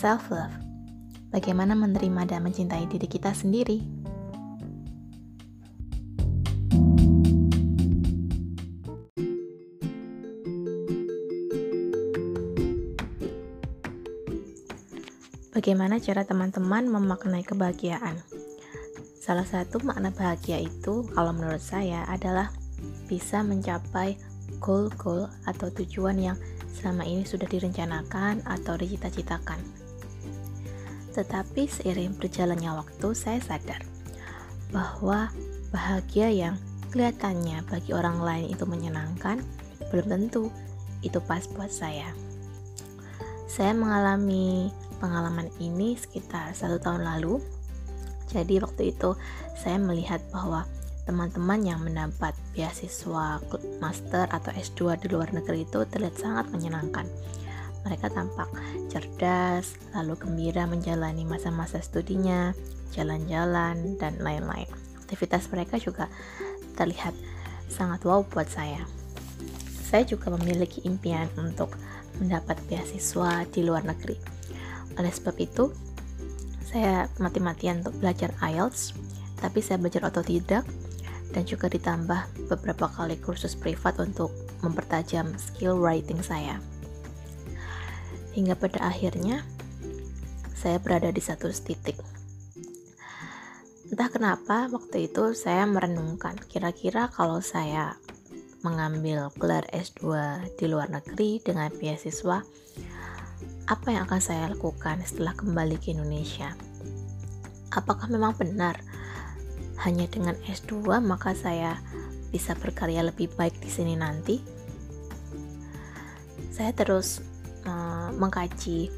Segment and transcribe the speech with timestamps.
[0.00, 0.56] self-love.
[1.28, 3.84] Bagaimana menerima dan mencintai diri kita sendiri.
[15.52, 18.16] Bagaimana cara teman-teman memaknai kebahagiaan?
[19.20, 22.48] Salah satu makna bahagia itu, kalau menurut saya, adalah
[23.04, 24.16] bisa mencapai
[24.56, 26.36] goal-goal atau tujuan yang
[26.72, 29.79] selama ini sudah direncanakan atau dicita-citakan.
[31.10, 33.82] Tetapi seiring berjalannya waktu, saya sadar
[34.70, 35.30] bahwa
[35.74, 36.54] bahagia yang
[36.90, 39.42] kelihatannya bagi orang lain itu menyenangkan,
[39.90, 40.50] belum tentu
[41.02, 42.10] itu pas buat saya.
[43.50, 44.70] Saya mengalami
[45.02, 47.42] pengalaman ini sekitar satu tahun lalu.
[48.30, 49.18] Jadi waktu itu
[49.58, 50.62] saya melihat bahwa
[51.02, 53.42] teman-teman yang mendapat beasiswa
[53.82, 57.10] master atau S2 di luar negeri itu terlihat sangat menyenangkan.
[57.86, 58.48] Mereka tampak
[58.92, 62.52] cerdas, lalu gembira menjalani masa-masa studinya,
[62.92, 64.68] jalan-jalan, dan lain-lain.
[65.00, 66.06] Aktivitas mereka juga
[66.76, 67.16] terlihat
[67.70, 68.84] sangat wow buat saya.
[69.90, 71.74] Saya juga memiliki impian untuk
[72.20, 74.14] mendapat beasiswa di luar negeri.
[75.00, 75.72] Oleh sebab itu,
[76.70, 78.94] saya mati-matian untuk belajar IELTS,
[79.40, 80.62] tapi saya belajar otodidak
[81.34, 84.30] dan juga ditambah beberapa kali kursus privat untuk
[84.62, 86.58] mempertajam skill writing saya.
[88.36, 89.42] Hingga pada akhirnya
[90.54, 91.96] saya berada di satu titik.
[93.90, 97.98] Entah kenapa waktu itu saya merenungkan kira-kira kalau saya
[98.62, 100.04] mengambil gelar S2
[100.60, 102.44] di luar negeri dengan beasiswa
[103.70, 106.54] apa yang akan saya lakukan setelah kembali ke Indonesia?
[107.74, 108.78] Apakah memang benar
[109.86, 111.80] hanya dengan S2 maka saya
[112.30, 114.38] bisa berkarya lebih baik di sini nanti.
[116.54, 117.22] Saya terus
[117.70, 118.90] uh, mengkaji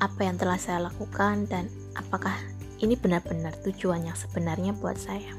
[0.00, 2.32] apa yang telah saya lakukan dan apakah
[2.80, 5.36] ini benar-benar tujuan yang sebenarnya buat saya.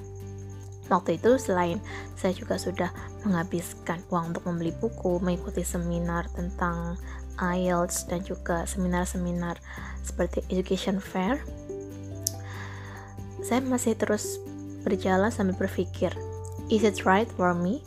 [0.88, 1.81] Waktu itu selain
[2.14, 2.94] saya juga sudah
[3.25, 6.96] menghabiskan uang untuk membeli buku, mengikuti seminar tentang
[7.42, 9.58] IELTS dan juga seminar-seminar
[10.06, 11.42] seperti education fair
[13.48, 14.44] saya masih terus
[14.84, 16.12] berjalan sambil berpikir,
[16.68, 17.80] is it right for me?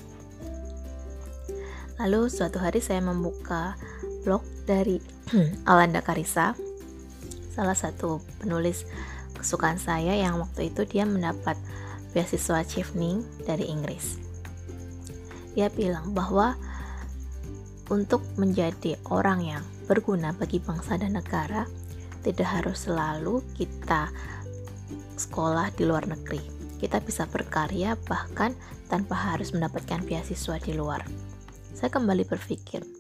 [2.01, 3.77] Lalu suatu hari saya membuka
[4.23, 5.01] blog dari
[5.71, 6.55] Alanda Karisa,
[7.55, 8.87] salah satu penulis
[9.37, 11.57] kesukaan saya yang waktu itu dia mendapat
[12.13, 14.21] beasiswa Chevening dari Inggris.
[15.57, 16.55] Dia bilang bahwa
[17.91, 21.67] untuk menjadi orang yang berguna bagi bangsa dan negara,
[22.23, 24.13] tidak harus selalu kita
[25.19, 26.41] sekolah di luar negeri.
[26.79, 28.55] Kita bisa berkarya bahkan
[28.87, 31.03] tanpa harus mendapatkan beasiswa di luar.
[31.75, 33.00] Saya kembali berpikir,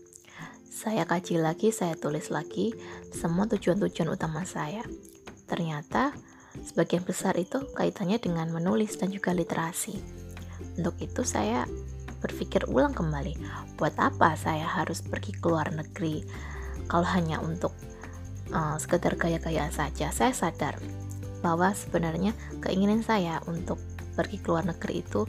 [0.80, 2.72] saya kaji lagi, saya tulis lagi
[3.12, 4.80] semua tujuan-tujuan utama saya.
[5.44, 6.16] Ternyata
[6.56, 10.00] sebagian besar itu kaitannya dengan menulis dan juga literasi.
[10.80, 11.68] Untuk itu saya
[12.24, 13.36] berpikir ulang kembali,
[13.76, 16.24] buat apa saya harus pergi ke luar negeri
[16.88, 17.76] kalau hanya untuk
[18.48, 20.08] uh, sekedar gaya-gayaan saja.
[20.08, 20.80] Saya sadar
[21.44, 22.32] bahwa sebenarnya
[22.64, 23.76] keinginan saya untuk
[24.16, 25.28] pergi ke luar negeri itu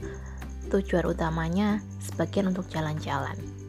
[0.72, 3.61] tujuan utamanya sebagian untuk jalan-jalan.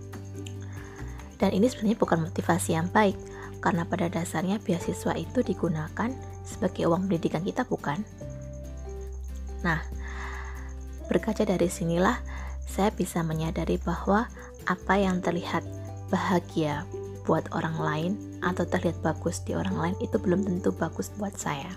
[1.43, 3.19] Dan ini sebenarnya bukan motivasi yang baik,
[3.59, 6.07] karena pada dasarnya beasiswa itu digunakan
[6.47, 7.99] sebagai uang pendidikan kita, bukan?
[9.59, 9.83] Nah,
[11.11, 12.15] berkaca dari sinilah
[12.63, 14.31] saya bisa menyadari bahwa
[14.71, 15.67] apa yang terlihat
[16.07, 16.87] bahagia
[17.27, 21.75] buat orang lain atau terlihat bagus di orang lain itu belum tentu bagus buat saya.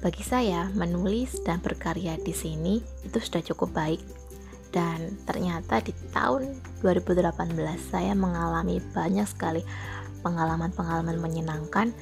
[0.00, 4.00] Bagi saya, menulis dan berkarya di sini itu sudah cukup baik.
[4.74, 9.62] Dan ternyata di tahun 2018 saya mengalami banyak sekali
[10.20, 11.94] pengalaman-pengalaman menyenangkan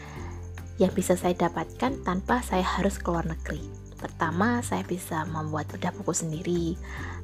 [0.80, 3.62] yang bisa saya dapatkan tanpa saya harus keluar negeri.
[3.94, 6.76] Pertama, saya bisa membuat bedah buku sendiri.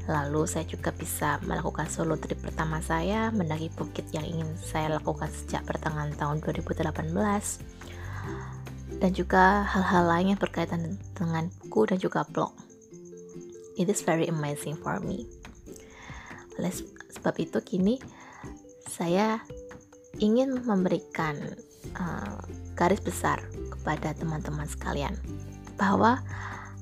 [0.09, 5.29] Lalu saya juga bisa melakukan solo trip pertama saya mendaki bukit yang ingin saya lakukan
[5.29, 7.11] sejak pertengahan tahun 2018
[9.01, 12.53] dan juga hal-hal lain yang berkaitan dengan buku dan juga blog.
[13.81, 15.40] It is very amazing for me.
[17.21, 18.01] Sebab itu kini
[18.89, 19.45] saya
[20.17, 21.37] ingin memberikan
[22.01, 22.41] uh,
[22.73, 25.13] garis besar kepada teman-teman sekalian
[25.77, 26.25] bahwa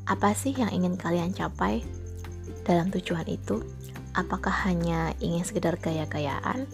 [0.07, 1.83] apa sih yang ingin kalian capai
[2.63, 3.67] dalam tujuan itu?
[4.15, 6.71] Apakah hanya ingin sekedar gaya-gayaan?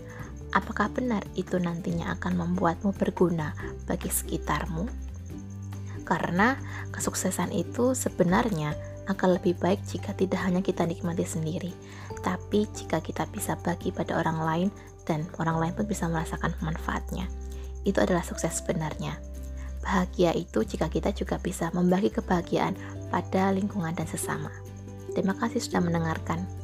[0.54, 3.56] Apakah benar itu nantinya akan membuatmu berguna
[3.88, 4.86] bagi sekitarmu?
[6.04, 6.60] Karena
[6.92, 8.76] kesuksesan itu sebenarnya
[9.10, 11.72] akan lebih baik jika tidak hanya kita nikmati sendiri,
[12.24, 14.68] tapi jika kita bisa bagi pada orang lain
[15.04, 17.28] dan orang lain pun bisa merasakan manfaatnya.
[17.84, 19.20] Itu adalah sukses sebenarnya.
[19.84, 22.72] Bahagia itu jika kita juga bisa membagi kebahagiaan
[23.12, 24.48] pada lingkungan dan sesama.
[25.12, 26.63] Terima kasih sudah mendengarkan.